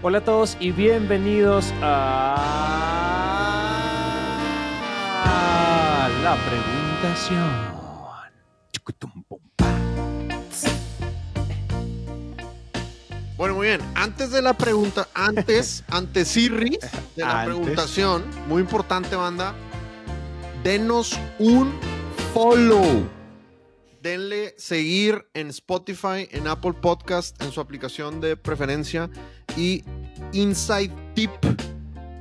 Hola 0.00 0.18
a 0.18 0.24
todos 0.24 0.56
y 0.60 0.70
bienvenidos 0.70 1.72
a 1.82 2.38
la 6.22 6.36
preguntación. 6.46 7.78
Bueno, 13.36 13.54
muy 13.54 13.66
bien. 13.68 13.80
Antes 13.94 14.30
de 14.30 14.40
la 14.42 14.54
pregunta, 14.54 15.08
antes, 15.14 15.84
antes 15.90 16.28
Sirri, 16.28 16.78
de 17.16 17.22
la 17.22 17.42
Antes. 17.42 17.56
preguntación, 17.56 18.24
muy 18.48 18.62
importante, 18.62 19.16
banda, 19.16 19.54
denos 20.62 21.18
un 21.38 21.72
follow. 22.34 23.08
Denle 24.00 24.54
seguir 24.58 25.28
en 25.34 25.48
Spotify, 25.48 26.28
en 26.30 26.46
Apple 26.46 26.74
Podcast, 26.74 27.40
en 27.42 27.50
su 27.50 27.60
aplicación 27.60 28.20
de 28.20 28.36
preferencia 28.36 29.10
y 29.58 29.84
Inside 30.32 30.92
Tip. 31.14 31.30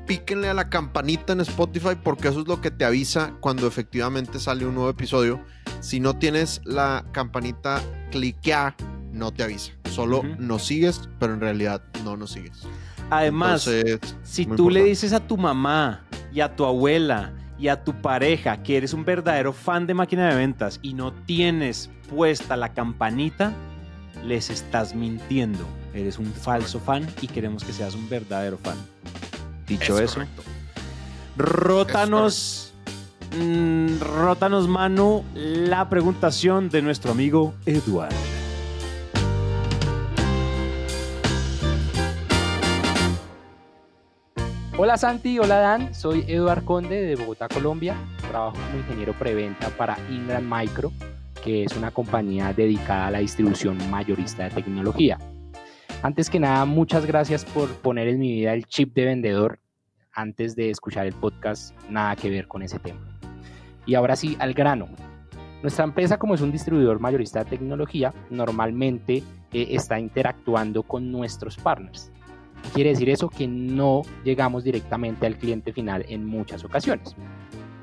Píquenle 0.07 0.49
a 0.49 0.53
la 0.53 0.69
campanita 0.69 1.33
en 1.33 1.41
Spotify 1.41 1.95
porque 2.01 2.29
eso 2.29 2.41
es 2.41 2.47
lo 2.47 2.61
que 2.61 2.71
te 2.71 2.85
avisa 2.85 3.33
cuando 3.41 3.67
efectivamente 3.67 4.39
sale 4.39 4.65
un 4.65 4.73
nuevo 4.73 4.89
episodio. 4.89 5.41
Si 5.81 5.99
no 5.99 6.17
tienes 6.17 6.61
la 6.63 7.05
campanita 7.11 7.81
cliquea, 8.09 8.75
no 9.11 9.31
te 9.31 9.43
avisa. 9.43 9.73
Solo 9.91 10.23
nos 10.39 10.65
sigues, 10.65 11.09
pero 11.19 11.33
en 11.33 11.41
realidad 11.41 11.83
no 12.03 12.15
nos 12.15 12.31
sigues. 12.31 12.63
Además, 13.09 13.67
Entonces, 13.67 14.15
si 14.23 14.45
tú 14.45 14.69
le 14.69 14.83
dices 14.83 15.13
a 15.13 15.19
tu 15.19 15.37
mamá 15.37 16.05
y 16.33 16.39
a 16.39 16.55
tu 16.55 16.65
abuela 16.65 17.33
y 17.59 17.67
a 17.67 17.83
tu 17.83 17.93
pareja 18.01 18.63
que 18.63 18.77
eres 18.77 18.93
un 18.93 19.03
verdadero 19.03 19.53
fan 19.53 19.87
de 19.87 19.93
máquina 19.93 20.29
de 20.29 20.35
ventas 20.35 20.79
y 20.81 20.93
no 20.93 21.13
tienes 21.13 21.89
puesta 22.09 22.55
la 22.55 22.73
campanita, 22.73 23.53
les 24.23 24.49
estás 24.49 24.95
mintiendo. 24.95 25.67
Eres 25.97 26.19
un 26.19 26.27
falso 26.27 26.79
fan 26.79 27.07
y 27.21 27.27
queremos 27.27 27.63
que 27.63 27.73
seas 27.73 27.95
un 27.95 28.07
verdadero 28.07 28.59
fan. 28.59 28.77
Dicho 29.65 29.97
Es 29.97 30.11
eso, 30.11 30.19
correcto. 30.19 30.43
rótanos, 31.37 32.71
mm, 33.35 33.97
rótanos 33.99 34.67
mano 34.67 35.23
la 35.33 35.89
preguntación 35.89 36.69
de 36.69 36.83
nuestro 36.83 37.11
amigo 37.11 37.55
Eduard. 37.65 38.13
Hola 44.77 44.97
Santi, 44.97 45.39
hola 45.39 45.57
Dan, 45.57 45.95
soy 45.95 46.25
Eduard 46.27 46.63
Conde 46.63 47.01
de 47.01 47.15
Bogotá, 47.15 47.47
Colombia. 47.47 47.95
Trabajo 48.29 48.55
como 48.67 48.77
ingeniero 48.77 49.13
preventa 49.13 49.69
para 49.69 49.97
Inland 50.11 50.47
Micro, 50.47 50.91
que 51.43 51.63
es 51.63 51.75
una 51.75 51.89
compañía 51.89 52.53
dedicada 52.53 53.07
a 53.07 53.11
la 53.11 53.17
distribución 53.17 53.79
mayorista 53.89 54.43
de 54.43 54.51
tecnología. 54.51 55.17
Antes 56.03 56.29
que 56.29 56.39
nada, 56.39 56.63
muchas 56.65 57.07
gracias 57.07 57.43
por 57.43 57.69
poner 57.77 58.07
en 58.07 58.19
mi 58.19 58.31
vida 58.31 58.53
el 58.53 58.65
chip 58.65 58.93
de 58.93 59.05
vendedor. 59.05 59.59
Antes 60.13 60.55
de 60.55 60.69
escuchar 60.69 61.07
el 61.07 61.13
podcast, 61.13 61.75
nada 61.89 62.15
que 62.15 62.29
ver 62.29 62.47
con 62.47 62.61
ese 62.61 62.77
tema. 62.77 62.99
Y 63.87 63.95
ahora 63.95 64.15
sí, 64.15 64.37
al 64.39 64.53
grano. 64.53 64.87
Nuestra 65.63 65.85
empresa, 65.85 66.17
como 66.17 66.35
es 66.35 66.41
un 66.41 66.51
distribuidor 66.51 66.99
mayorista 66.99 67.43
de 67.43 67.49
tecnología, 67.49 68.13
normalmente 68.29 69.23
eh, 69.51 69.67
está 69.71 69.99
interactuando 69.99 70.83
con 70.83 71.11
nuestros 71.11 71.57
partners. 71.57 72.11
Quiere 72.75 72.91
decir 72.91 73.09
eso 73.09 73.27
que 73.27 73.47
no 73.47 74.03
llegamos 74.23 74.63
directamente 74.63 75.25
al 75.25 75.37
cliente 75.37 75.73
final 75.73 76.05
en 76.09 76.25
muchas 76.25 76.63
ocasiones. 76.63 77.15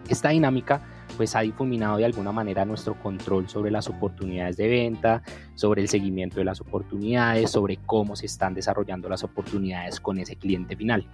Esta 0.09 0.29
dinámica 0.29 0.83
pues 1.17 1.34
ha 1.37 1.41
difuminado 1.41 1.97
de 1.97 2.05
alguna 2.05 2.33
manera 2.33 2.65
nuestro 2.65 2.95
control 3.01 3.48
sobre 3.48 3.70
las 3.70 3.89
oportunidades 3.89 4.57
de 4.57 4.69
venta, 4.69 5.23
sobre 5.55 5.83
el 5.83 5.89
seguimiento 5.89 6.37
de 6.37 6.45
las 6.45 6.61
oportunidades, 6.61 7.51
sobre 7.51 7.79
cómo 7.87 8.17
se 8.17 8.27
están 8.27 8.55
desarrollando 8.55 9.09
las 9.09 9.25
oportunidades 9.25 10.01
con 10.01 10.19
ese 10.19 10.37
cliente 10.37 10.77
final. 10.77 11.07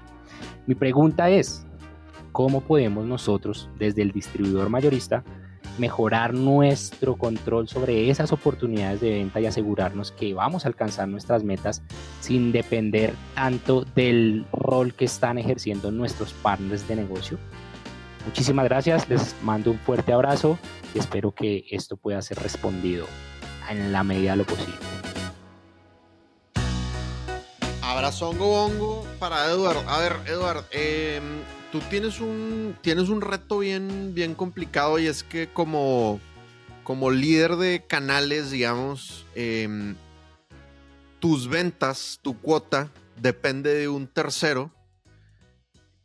Mi 0.67 0.75
pregunta 0.75 1.31
es, 1.31 1.67
¿cómo 2.33 2.61
podemos 2.61 3.05
nosotros 3.07 3.69
desde 3.79 4.03
el 4.03 4.13
distribuidor 4.13 4.69
mayorista 4.69 5.25
mejorar 5.79 6.35
nuestro 6.35 7.17
control 7.17 7.69
sobre 7.69 8.11
esas 8.11 8.33
oportunidades 8.33 9.01
de 9.01 9.11
venta 9.11 9.41
y 9.41 9.47
asegurarnos 9.47 10.13
que 10.13 10.35
vamos 10.35 10.65
a 10.65 10.69
alcanzar 10.69 11.09
nuestras 11.09 11.43
metas 11.43 11.83
sin 12.21 12.53
depender 12.53 13.15
tanto 13.35 13.85
del 13.95 14.47
rol 14.53 14.95
que 14.95 15.07
están 15.07 15.39
ejerciendo 15.39 15.91
nuestros 15.91 16.33
partners 16.35 16.87
de 16.87 16.97
negocio. 16.97 17.39
Muchísimas 18.27 18.67
gracias, 18.67 19.09
les 19.09 19.35
mando 19.43 19.71
un 19.71 19.79
fuerte 19.79 20.13
abrazo 20.13 20.59
y 20.95 20.99
espero 20.99 21.33
que 21.35 21.65
esto 21.71 21.97
pueda 21.97 22.21
ser 22.21 22.39
respondido 22.39 23.07
en 23.69 23.93
la 23.93 24.05
medida 24.05 24.33
de 24.33 24.37
lo 24.39 24.45
posible. 24.45 24.77
Abrazongo 27.83 28.47
bongo 28.47 29.07
para 29.19 29.47
Eduardo. 29.47 29.83
A 29.89 29.99
ver, 29.99 30.17
Eduardo, 30.27 30.65
eh, 30.71 31.21
tú 31.73 31.81
tienes 31.91 32.21
un, 32.21 32.77
tienes 32.83 33.09
un 33.09 33.21
reto 33.21 33.59
bien, 33.59 34.15
bien 34.15 34.35
complicado 34.35 34.99
y 34.99 35.07
es 35.07 35.25
que 35.25 35.49
como, 35.53 36.21
como 36.85 37.11
líder 37.11 37.57
de 37.57 37.85
canales, 37.87 38.51
digamos, 38.51 39.25
eh, 39.35 39.95
tus 41.21 41.49
ventas, 41.49 42.21
tu 42.23 42.39
cuota, 42.39 42.91
depende 43.17 43.75
de 43.75 43.89
un 43.89 44.07
tercero, 44.07 44.71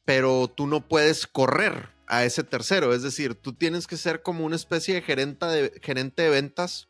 pero 0.06 0.48
tú 0.48 0.66
no 0.66 0.82
puedes 0.82 1.28
correr 1.28 1.95
a 2.08 2.24
ese 2.26 2.44
tercero. 2.44 2.94
Es 2.94 3.02
decir, 3.02 3.36
tú 3.36 3.54
tienes 3.54 3.88
que 3.88 3.98
ser 3.98 4.22
como 4.22 4.46
una 4.46 4.56
especie 4.56 4.96
de 4.96 5.02
gerente 5.02 5.46
de, 5.46 5.80
gerente 5.82 6.24
de 6.24 6.30
ventas, 6.30 6.88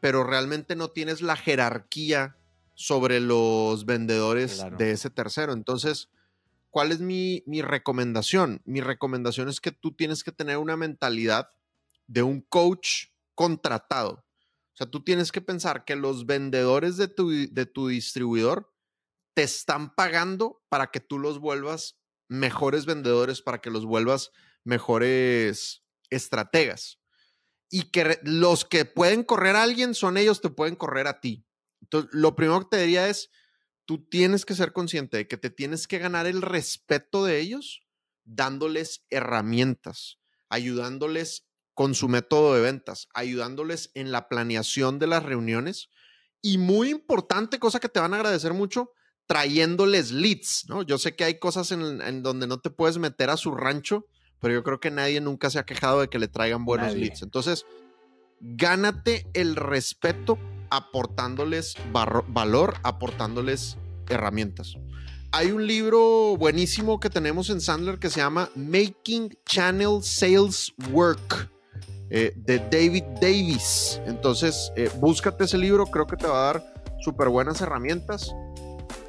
pero 0.00 0.24
realmente 0.24 0.76
no 0.76 0.88
tienes 0.88 1.20
la 1.20 1.36
jerarquía 1.36 2.36
sobre 2.74 3.20
los 3.20 3.86
vendedores 3.86 4.56
Claro. 4.56 4.76
de 4.76 4.90
ese 4.92 5.10
tercero. 5.10 5.52
Entonces, 5.52 6.10
¿cuál 6.70 6.92
es 6.92 7.00
mi, 7.00 7.42
mi 7.46 7.62
recomendación? 7.62 8.60
Mi 8.64 8.80
recomendación 8.80 9.48
es 9.48 9.60
que 9.60 9.72
tú 9.72 9.92
tienes 9.92 10.22
que 10.22 10.32
tener 10.32 10.58
una 10.58 10.76
mentalidad 10.76 11.48
de 12.06 12.22
un 12.22 12.40
coach 12.40 13.06
contratado. 13.34 14.24
O 14.74 14.76
sea, 14.76 14.86
tú 14.86 15.02
tienes 15.02 15.32
que 15.32 15.40
pensar 15.40 15.84
que 15.84 15.96
los 15.96 16.26
vendedores 16.26 16.98
de 16.98 17.08
tu, 17.08 17.30
de 17.30 17.66
tu 17.66 17.88
distribuidor 17.88 18.72
te 19.32 19.42
están 19.42 19.94
pagando 19.94 20.62
para 20.68 20.88
que 20.90 21.00
tú 21.00 21.18
los 21.18 21.38
vuelvas 21.38 21.98
mejores 22.28 22.86
vendedores, 22.86 23.42
para 23.42 23.60
que 23.60 23.70
los 23.70 23.84
vuelvas 23.84 24.30
mejores 24.64 25.82
estrategas. 26.10 26.98
Y 27.68 27.90
que 27.90 28.20
los 28.22 28.64
que 28.64 28.84
pueden 28.84 29.24
correr 29.24 29.56
a 29.56 29.62
alguien 29.62 29.94
son 29.94 30.16
ellos, 30.16 30.40
te 30.40 30.50
pueden 30.50 30.76
correr 30.76 31.06
a 31.06 31.20
ti. 31.20 31.44
Entonces, 31.80 32.10
lo 32.12 32.36
primero 32.36 32.60
que 32.60 32.76
te 32.76 32.82
diría 32.82 33.08
es, 33.08 33.30
tú 33.86 34.06
tienes 34.08 34.44
que 34.44 34.54
ser 34.54 34.72
consciente 34.72 35.16
de 35.16 35.28
que 35.28 35.36
te 35.36 35.50
tienes 35.50 35.86
que 35.86 35.98
ganar 35.98 36.26
el 36.26 36.42
respeto 36.42 37.24
de 37.24 37.38
ellos 37.38 37.82
dándoles 38.24 39.04
herramientas, 39.10 40.18
ayudándoles 40.48 41.46
con 41.74 41.94
su 41.94 42.08
método 42.08 42.54
de 42.54 42.62
ventas, 42.62 43.08
ayudándoles 43.14 43.90
en 43.94 44.10
la 44.10 44.28
planeación 44.28 44.98
de 44.98 45.06
las 45.06 45.22
reuniones 45.22 45.90
y 46.42 46.58
muy 46.58 46.90
importante, 46.90 47.58
cosa 47.58 47.80
que 47.80 47.88
te 47.88 48.00
van 48.00 48.14
a 48.14 48.16
agradecer 48.16 48.52
mucho, 48.52 48.92
trayéndoles 49.26 50.10
leads, 50.12 50.66
¿no? 50.68 50.82
Yo 50.82 50.98
sé 50.98 51.14
que 51.16 51.24
hay 51.24 51.38
cosas 51.38 51.72
en, 51.72 52.00
en 52.02 52.22
donde 52.22 52.46
no 52.46 52.58
te 52.60 52.70
puedes 52.70 52.98
meter 52.98 53.30
a 53.30 53.36
su 53.36 53.52
rancho, 53.52 54.06
pero 54.40 54.54
yo 54.54 54.62
creo 54.62 54.80
que 54.80 54.90
nadie 54.90 55.20
nunca 55.20 55.50
se 55.50 55.58
ha 55.58 55.64
quejado 55.66 56.00
de 56.00 56.08
que 56.08 56.18
le 56.18 56.28
traigan 56.28 56.64
buenos 56.64 56.88
Nadie. 56.88 57.00
leads. 57.06 57.22
Entonces, 57.22 57.64
gánate 58.40 59.26
el 59.34 59.56
respeto 59.56 60.38
aportándoles 60.70 61.74
barro- 61.92 62.24
valor, 62.28 62.74
aportándoles 62.82 63.76
herramientas. 64.08 64.74
Hay 65.32 65.50
un 65.50 65.66
libro 65.66 66.36
buenísimo 66.38 67.00
que 67.00 67.10
tenemos 67.10 67.50
en 67.50 67.60
Sandler 67.60 67.98
que 67.98 68.10
se 68.10 68.20
llama 68.20 68.48
Making 68.54 69.36
Channel 69.44 70.02
Sales 70.02 70.72
Work 70.92 71.50
eh, 72.10 72.32
de 72.36 72.58
David 72.58 73.04
Davis. 73.20 74.00
Entonces, 74.06 74.70
eh, 74.76 74.90
búscate 74.98 75.44
ese 75.44 75.58
libro, 75.58 75.86
creo 75.86 76.06
que 76.06 76.16
te 76.16 76.26
va 76.26 76.48
a 76.48 76.52
dar 76.52 76.74
súper 77.00 77.28
buenas 77.28 77.60
herramientas. 77.60 78.32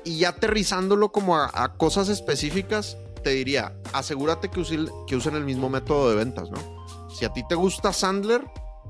Y 0.08 0.24
aterrizándolo 0.24 1.12
como 1.12 1.36
a, 1.36 1.52
a 1.54 1.74
cosas 1.76 2.08
específicas, 2.08 2.98
te 3.24 3.32
diría, 3.32 3.76
asegúrate 3.92 4.50
que, 4.50 4.62
usil- 4.62 4.90
que 5.06 5.18
usen 5.18 5.36
el 5.36 5.44
mismo 5.44 5.70
método 5.70 6.10
de 6.10 6.16
ventas, 6.16 6.50
¿no? 6.50 6.58
Si 7.14 7.26
a 7.26 7.34
ti 7.34 7.44
te 7.50 7.56
gusta 7.56 7.92
Sandler, 7.92 8.42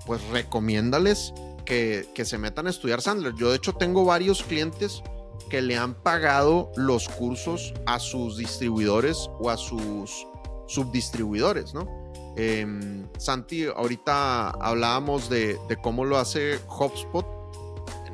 pues 0.05 0.21
recomiéndales 0.29 1.33
que, 1.65 2.07
que 2.13 2.23
se 2.23 2.37
metan 2.37 2.67
a 2.67 2.69
estudiar 2.69 3.01
Sandler. 3.01 3.33
Yo 3.35 3.49
de 3.49 3.57
hecho 3.57 3.73
tengo 3.73 4.05
varios 4.05 4.43
clientes 4.43 5.01
que 5.49 5.61
le 5.61 5.75
han 5.75 5.95
pagado 5.95 6.71
los 6.75 7.09
cursos 7.09 7.73
a 7.87 7.97
sus 7.99 8.37
distribuidores 8.37 9.29
o 9.39 9.49
a 9.49 9.57
sus 9.57 10.27
subdistribuidores, 10.67 11.73
¿no? 11.73 11.87
Em, 12.35 13.07
Santi, 13.17 13.65
ahorita 13.65 14.49
hablábamos 14.51 15.29
de, 15.29 15.57
de 15.67 15.77
cómo 15.77 16.05
lo 16.05 16.19
hace 16.19 16.59
HubSpot. 16.67 17.25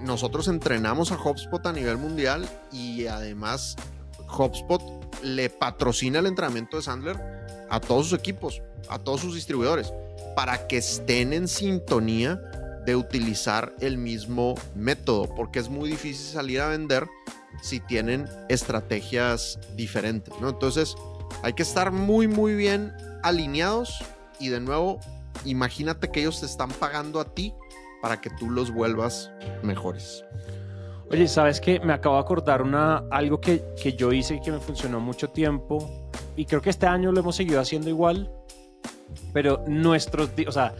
Nosotros 0.03 0.49
entrenamos 0.49 1.11
a 1.11 1.15
HubSpot 1.15 1.65
a 1.65 1.71
nivel 1.71 1.97
mundial 1.97 2.47
y 2.71 3.05
además 3.05 3.75
HubSpot 4.37 4.81
le 5.23 5.49
patrocina 5.49 6.19
el 6.19 6.27
entrenamiento 6.27 6.77
de 6.77 6.83
Sandler 6.83 7.17
a 7.69 7.79
todos 7.79 8.09
sus 8.09 8.19
equipos, 8.19 8.61
a 8.89 8.99
todos 8.99 9.21
sus 9.21 9.33
distribuidores, 9.33 9.93
para 10.35 10.67
que 10.67 10.77
estén 10.77 11.31
en 11.31 11.47
sintonía 11.47 12.41
de 12.85 12.97
utilizar 12.97 13.73
el 13.79 13.97
mismo 13.97 14.55
método, 14.75 15.33
porque 15.33 15.59
es 15.59 15.69
muy 15.69 15.89
difícil 15.89 16.25
salir 16.25 16.59
a 16.59 16.67
vender 16.67 17.07
si 17.61 17.79
tienen 17.79 18.27
estrategias 18.49 19.57
diferentes, 19.77 20.33
¿no? 20.41 20.49
Entonces, 20.49 20.95
hay 21.43 21.53
que 21.53 21.63
estar 21.63 21.91
muy, 21.91 22.27
muy 22.27 22.55
bien 22.55 22.93
alineados 23.23 24.03
y 24.37 24.49
de 24.49 24.59
nuevo, 24.59 24.99
imagínate 25.45 26.11
que 26.11 26.19
ellos 26.19 26.41
te 26.41 26.45
están 26.45 26.69
pagando 26.71 27.21
a 27.21 27.33
ti 27.33 27.53
para 28.03 28.19
que 28.19 28.29
tú 28.31 28.49
los 28.49 28.69
vuelvas 28.69 29.31
mejores. 29.61 30.25
Oye, 31.09 31.25
¿sabes 31.25 31.61
qué? 31.61 31.79
Me 31.79 31.93
acabo 31.93 32.15
de 32.15 32.21
acordar 32.21 32.61
una, 32.61 33.05
algo 33.09 33.39
que, 33.39 33.63
que 33.81 33.93
yo 33.93 34.11
hice 34.11 34.35
y 34.35 34.41
que 34.41 34.51
me 34.51 34.59
funcionó 34.59 34.99
mucho 34.99 35.29
tiempo 35.29 36.09
y 36.35 36.43
creo 36.43 36.61
que 36.61 36.69
este 36.69 36.85
año 36.85 37.13
lo 37.13 37.21
hemos 37.21 37.37
seguido 37.37 37.61
haciendo 37.61 37.89
igual, 37.89 38.29
pero 39.31 39.63
nuestros, 39.67 40.31
o 40.45 40.51
sea, 40.51 40.75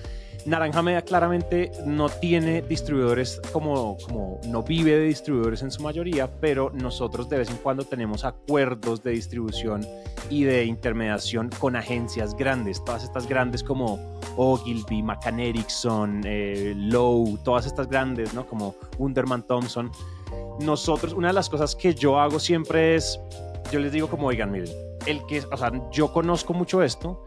Naranja 0.45 0.81
Media 0.81 1.01
claramente 1.01 1.71
no 1.85 2.09
tiene 2.09 2.61
distribuidores 2.61 3.39
como, 3.53 3.97
como 4.05 4.41
no 4.47 4.61
vive 4.61 4.91
de 4.91 5.05
distribuidores 5.05 5.61
en 5.61 5.71
su 5.71 5.81
mayoría, 5.81 6.29
pero 6.41 6.71
nosotros 6.73 7.29
de 7.29 7.37
vez 7.37 7.49
en 7.49 7.55
cuando 7.55 7.85
tenemos 7.85 8.25
acuerdos 8.25 9.01
de 9.01 9.11
distribución 9.11 9.87
y 10.29 10.43
de 10.43 10.65
intermediación 10.65 11.49
con 11.57 11.77
agencias 11.77 12.35
grandes, 12.35 12.83
todas 12.83 13.05
estas 13.05 13.29
grandes 13.29 13.63
como 13.63 14.19
Ogilvy, 14.37 15.03
McCann 15.03 15.39
Erickson, 15.39 16.21
eh, 16.25 16.73
Lowe, 16.75 17.37
todas 17.43 17.65
estas 17.65 17.87
grandes, 17.87 18.33
¿no? 18.33 18.45
Como 18.45 18.75
Underman 18.97 19.43
Thompson. 19.43 19.91
Nosotros, 20.59 21.13
una 21.13 21.29
de 21.29 21.33
las 21.33 21.49
cosas 21.49 21.75
que 21.75 21.93
yo 21.93 22.19
hago 22.19 22.39
siempre 22.39 22.95
es, 22.95 23.19
yo 23.71 23.79
les 23.79 23.91
digo 23.91 24.07
como, 24.07 24.27
oigan, 24.27 24.51
miren, 24.51 24.69
el 25.05 25.25
que, 25.25 25.43
o 25.51 25.57
sea, 25.57 25.71
yo 25.91 26.11
conozco 26.11 26.53
mucho 26.53 26.81
esto 26.81 27.25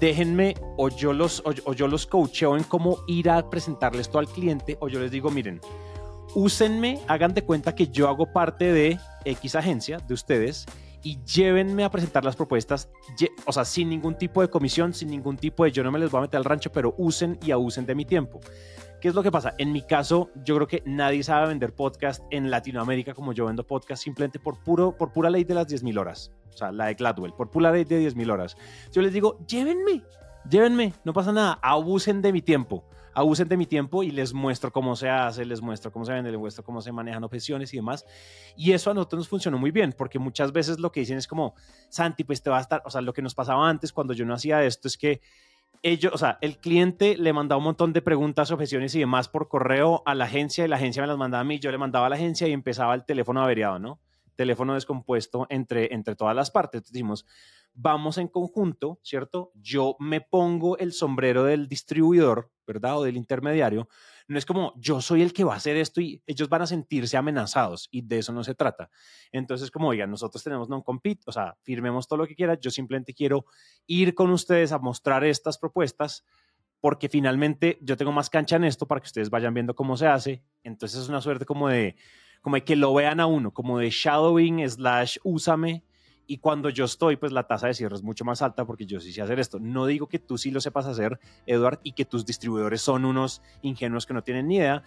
déjenme 0.00 0.54
o 0.76 0.88
yo 0.88 1.12
los, 1.12 1.42
o, 1.44 1.72
yo 1.74 1.86
los 1.86 2.06
coacheo 2.06 2.56
en 2.56 2.64
cómo 2.64 2.98
ir 3.06 3.30
a 3.30 3.48
presentarles 3.48 4.08
esto 4.08 4.18
al 4.18 4.26
cliente 4.26 4.76
o 4.80 4.88
yo 4.88 5.00
les 5.00 5.10
digo, 5.10 5.30
miren, 5.30 5.60
úsenme, 6.34 7.00
hagan 7.06 7.34
de 7.34 7.42
cuenta 7.42 7.74
que 7.74 7.88
yo 7.88 8.08
hago 8.08 8.32
parte 8.32 8.72
de 8.72 8.98
X 9.24 9.54
agencia 9.54 9.98
de 9.98 10.14
ustedes 10.14 10.66
y 11.02 11.18
llévenme 11.24 11.84
a 11.84 11.90
presentar 11.90 12.24
las 12.24 12.36
propuestas, 12.36 12.88
o 13.44 13.52
sea, 13.52 13.64
sin 13.64 13.88
ningún 13.88 14.16
tipo 14.16 14.40
de 14.40 14.48
comisión, 14.48 14.94
sin 14.94 15.10
ningún 15.10 15.36
tipo 15.36 15.64
de 15.64 15.72
yo 15.72 15.82
no 15.82 15.90
me 15.90 15.98
les 15.98 16.10
voy 16.10 16.18
a 16.18 16.22
meter 16.22 16.38
al 16.38 16.44
rancho, 16.44 16.70
pero 16.70 16.94
usen 16.98 17.38
y 17.42 17.50
abusen 17.50 17.86
de 17.86 17.94
mi 17.94 18.04
tiempo. 18.04 18.40
¿Qué 19.00 19.08
es 19.08 19.14
lo 19.14 19.22
que 19.24 19.32
pasa? 19.32 19.54
En 19.58 19.72
mi 19.72 19.82
caso, 19.82 20.30
yo 20.44 20.54
creo 20.54 20.68
que 20.68 20.82
nadie 20.86 21.24
sabe 21.24 21.48
vender 21.48 21.74
podcast 21.74 22.22
en 22.30 22.50
Latinoamérica 22.50 23.14
como 23.14 23.32
yo 23.32 23.46
vendo 23.46 23.66
podcast 23.66 24.00
simplemente 24.00 24.38
por, 24.38 24.62
puro, 24.62 24.96
por 24.96 25.12
pura 25.12 25.28
ley 25.28 25.42
de 25.42 25.54
las 25.54 25.66
10.000 25.66 25.98
horas. 25.98 26.30
O 26.54 26.56
sea, 26.56 26.70
la 26.70 26.86
de 26.86 26.94
Gladwell, 26.94 27.32
por 27.32 27.50
pura 27.50 27.72
ley 27.72 27.82
de 27.82 28.08
10.000 28.08 28.30
horas. 28.30 28.56
Yo 28.92 29.02
les 29.02 29.12
digo, 29.12 29.38
llévenme, 29.48 30.04
llévenme, 30.48 30.92
no 31.02 31.12
pasa 31.12 31.32
nada, 31.32 31.58
abusen 31.62 32.22
de 32.22 32.32
mi 32.32 32.42
tiempo. 32.42 32.84
Abusen 33.14 33.48
de 33.48 33.56
mi 33.56 33.66
tiempo 33.66 34.02
y 34.02 34.10
les 34.10 34.32
muestro 34.32 34.72
cómo 34.72 34.96
se 34.96 35.08
hace, 35.08 35.44
les 35.44 35.60
muestro 35.60 35.92
cómo 35.92 36.04
se 36.04 36.12
vende, 36.12 36.30
les 36.30 36.40
muestro 36.40 36.64
cómo 36.64 36.80
se 36.80 36.92
manejan 36.92 37.24
objeciones 37.24 37.72
y 37.74 37.76
demás. 37.76 38.06
Y 38.56 38.72
eso 38.72 38.90
a 38.90 38.94
nosotros 38.94 39.20
nos 39.20 39.28
funcionó 39.28 39.58
muy 39.58 39.70
bien, 39.70 39.94
porque 39.96 40.18
muchas 40.18 40.52
veces 40.52 40.78
lo 40.78 40.92
que 40.92 41.00
dicen 41.00 41.18
es 41.18 41.26
como, 41.26 41.54
Santi, 41.88 42.24
pues 42.24 42.42
te 42.42 42.50
va 42.50 42.58
a 42.58 42.60
estar, 42.60 42.82
o 42.84 42.90
sea, 42.90 43.00
lo 43.00 43.12
que 43.12 43.22
nos 43.22 43.34
pasaba 43.34 43.68
antes 43.68 43.92
cuando 43.92 44.12
yo 44.12 44.24
no 44.24 44.34
hacía 44.34 44.64
esto 44.64 44.88
es 44.88 44.96
que 44.96 45.20
ellos, 45.82 46.12
o 46.14 46.18
sea, 46.18 46.38
el 46.40 46.58
cliente 46.58 47.16
le 47.16 47.32
mandaba 47.32 47.58
un 47.58 47.64
montón 47.64 47.92
de 47.92 48.02
preguntas, 48.02 48.50
objeciones 48.52 48.94
y 48.94 49.00
demás 49.00 49.28
por 49.28 49.48
correo 49.48 50.02
a 50.06 50.14
la 50.14 50.24
agencia 50.24 50.64
y 50.64 50.68
la 50.68 50.76
agencia 50.76 51.02
me 51.02 51.08
las 51.08 51.18
mandaba 51.18 51.40
a 51.40 51.44
mí, 51.44 51.58
yo 51.58 51.70
le 51.72 51.78
mandaba 51.78 52.06
a 52.06 52.08
la 52.08 52.16
agencia 52.16 52.46
y 52.46 52.52
empezaba 52.52 52.94
el 52.94 53.04
teléfono 53.04 53.42
averiado, 53.42 53.78
¿no? 53.78 53.98
Teléfono 54.42 54.74
descompuesto 54.74 55.46
entre, 55.50 55.94
entre 55.94 56.16
todas 56.16 56.34
las 56.34 56.50
partes. 56.50 56.82
Entonces 56.92 57.24
vamos 57.74 58.18
en 58.18 58.26
conjunto, 58.26 58.98
¿cierto? 59.04 59.52
Yo 59.54 59.94
me 60.00 60.20
pongo 60.20 60.76
el 60.78 60.92
sombrero 60.92 61.44
del 61.44 61.68
distribuidor, 61.68 62.50
¿verdad? 62.66 62.98
O 62.98 63.04
del 63.04 63.16
intermediario, 63.16 63.88
no 64.26 64.36
es 64.36 64.44
como 64.44 64.72
yo 64.76 65.00
soy 65.00 65.22
el 65.22 65.32
que 65.32 65.44
va 65.44 65.54
a 65.54 65.58
hacer 65.58 65.76
esto 65.76 66.00
y 66.00 66.20
ellos 66.26 66.48
van 66.48 66.62
a 66.62 66.66
sentirse 66.66 67.16
amenazados 67.16 67.88
y 67.92 68.02
de 68.02 68.18
eso 68.18 68.32
no 68.32 68.42
se 68.42 68.56
trata. 68.56 68.90
Entonces, 69.30 69.70
como 69.70 69.88
oigan, 69.88 70.10
nosotros 70.10 70.42
tenemos 70.42 70.68
non-compete, 70.68 71.22
o 71.26 71.32
sea, 71.32 71.56
firmemos 71.62 72.08
todo 72.08 72.18
lo 72.18 72.26
que 72.26 72.34
quiera, 72.34 72.58
yo 72.58 72.70
simplemente 72.70 73.14
quiero 73.14 73.46
ir 73.86 74.14
con 74.14 74.30
ustedes 74.30 74.72
a 74.72 74.78
mostrar 74.78 75.24
estas 75.24 75.56
propuestas 75.56 76.24
porque 76.80 77.08
finalmente 77.08 77.78
yo 77.80 77.96
tengo 77.96 78.10
más 78.10 78.28
cancha 78.28 78.56
en 78.56 78.64
esto 78.64 78.88
para 78.88 79.00
que 79.00 79.06
ustedes 79.06 79.30
vayan 79.30 79.54
viendo 79.54 79.74
cómo 79.76 79.96
se 79.96 80.08
hace. 80.08 80.42
Entonces 80.64 81.00
es 81.00 81.08
una 81.08 81.20
suerte 81.20 81.46
como 81.46 81.68
de, 81.68 81.94
como 82.42 82.62
que 82.62 82.76
lo 82.76 82.92
vean 82.92 83.20
a 83.20 83.26
uno, 83.26 83.52
como 83.52 83.78
de 83.78 83.88
shadowing 83.90 84.68
slash 84.68 85.16
úsame 85.22 85.82
y 86.26 86.38
cuando 86.38 86.68
yo 86.68 86.84
estoy, 86.84 87.16
pues 87.16 87.32
la 87.32 87.46
tasa 87.46 87.66
de 87.66 87.74
cierre 87.74 87.96
es 87.96 88.02
mucho 88.02 88.24
más 88.24 88.42
alta 88.42 88.64
porque 88.64 88.86
yo 88.86 89.00
sí 89.00 89.12
sé 89.12 89.22
hacer 89.22 89.40
esto. 89.40 89.58
No 89.58 89.86
digo 89.86 90.06
que 90.06 90.18
tú 90.18 90.38
sí 90.38 90.50
lo 90.50 90.60
sepas 90.60 90.86
hacer, 90.86 91.18
Edward, 91.46 91.80
y 91.82 91.92
que 91.92 92.04
tus 92.04 92.24
distribuidores 92.24 92.80
son 92.80 93.04
unos 93.04 93.42
ingenuos 93.62 94.06
que 94.06 94.14
no 94.14 94.22
tienen 94.22 94.48
ni 94.48 94.56
idea, 94.56 94.82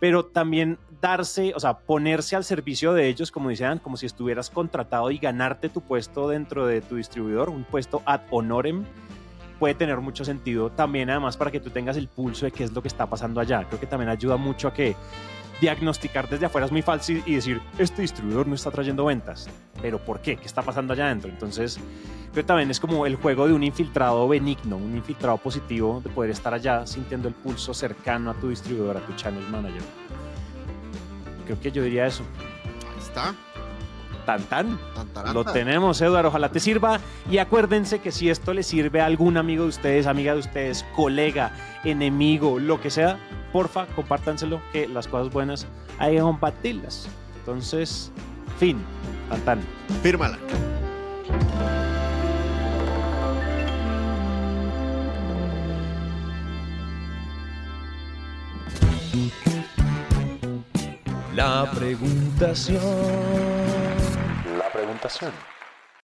pero 0.00 0.26
también 0.26 0.78
darse, 1.00 1.52
o 1.54 1.60
sea, 1.60 1.78
ponerse 1.78 2.36
al 2.36 2.44
servicio 2.44 2.92
de 2.94 3.08
ellos, 3.08 3.30
como 3.30 3.50
decían, 3.50 3.78
como 3.78 3.96
si 3.96 4.06
estuvieras 4.06 4.50
contratado 4.50 5.10
y 5.10 5.18
ganarte 5.18 5.68
tu 5.68 5.80
puesto 5.82 6.28
dentro 6.28 6.66
de 6.66 6.80
tu 6.80 6.96
distribuidor, 6.96 7.50
un 7.50 7.64
puesto 7.64 8.02
ad 8.04 8.22
honorem, 8.30 8.84
puede 9.58 9.74
tener 9.74 10.00
mucho 10.00 10.24
sentido 10.24 10.70
también, 10.70 11.10
además, 11.10 11.36
para 11.36 11.50
que 11.50 11.60
tú 11.60 11.70
tengas 11.70 11.96
el 11.96 12.08
pulso 12.08 12.44
de 12.44 12.52
qué 12.52 12.64
es 12.64 12.72
lo 12.72 12.80
que 12.80 12.88
está 12.88 13.06
pasando 13.06 13.40
allá. 13.40 13.64
Creo 13.64 13.80
que 13.80 13.86
también 13.86 14.08
ayuda 14.08 14.36
mucho 14.36 14.68
a 14.68 14.72
que 14.72 14.96
diagnosticar 15.60 16.28
desde 16.28 16.46
afuera 16.46 16.66
es 16.66 16.72
muy 16.72 16.82
fácil 16.82 17.22
y 17.26 17.34
decir, 17.34 17.60
este 17.78 18.02
distribuidor 18.02 18.46
no 18.46 18.54
está 18.54 18.70
trayendo 18.70 19.04
ventas. 19.04 19.48
Pero 19.80 19.98
¿por 19.98 20.20
qué? 20.20 20.36
¿Qué 20.36 20.46
está 20.46 20.62
pasando 20.62 20.92
allá 20.92 21.06
adentro? 21.06 21.30
Entonces, 21.30 21.78
que 22.34 22.42
también 22.42 22.70
es 22.70 22.80
como 22.80 23.06
el 23.06 23.16
juego 23.16 23.46
de 23.46 23.54
un 23.54 23.62
infiltrado 23.62 24.28
benigno, 24.28 24.76
un 24.76 24.96
infiltrado 24.96 25.38
positivo, 25.38 26.00
de 26.04 26.10
poder 26.10 26.30
estar 26.30 26.54
allá 26.54 26.86
sintiendo 26.86 27.28
el 27.28 27.34
pulso 27.34 27.74
cercano 27.74 28.30
a 28.30 28.34
tu 28.34 28.48
distribuidor, 28.48 28.96
a 28.96 29.00
tu 29.00 29.12
channel 29.14 29.46
manager. 29.48 29.82
Creo 31.46 31.60
que 31.60 31.70
yo 31.72 31.82
diría 31.82 32.06
eso. 32.06 32.22
Ahí 32.92 33.02
está. 33.02 33.34
Tan, 34.28 34.42
tan. 34.42 34.78
Lo 35.32 35.42
tenemos, 35.42 36.02
Eduardo. 36.02 36.28
Ojalá 36.28 36.50
te 36.50 36.60
sirva. 36.60 37.00
Y 37.30 37.38
acuérdense 37.38 38.00
que 38.00 38.12
si 38.12 38.28
esto 38.28 38.52
le 38.52 38.62
sirve 38.62 39.00
a 39.00 39.06
algún 39.06 39.38
amigo 39.38 39.62
de 39.62 39.70
ustedes, 39.70 40.06
amiga 40.06 40.34
de 40.34 40.40
ustedes, 40.40 40.84
colega, 40.94 41.50
enemigo, 41.82 42.58
lo 42.58 42.78
que 42.78 42.90
sea, 42.90 43.18
porfa, 43.54 43.86
compártanselo, 43.96 44.60
que 44.70 44.86
las 44.86 45.08
cosas 45.08 45.32
buenas 45.32 45.66
hay 45.98 46.16
que 46.16 46.20
compartirlas. 46.20 47.08
Entonces, 47.38 48.12
fin. 48.58 48.84
Tan, 49.30 49.40
tan. 49.40 49.60
Fírmala. 50.02 50.36
La 61.34 61.70
preguntación. 61.70 63.57
La 64.98 65.02
preguntación. 65.02 65.57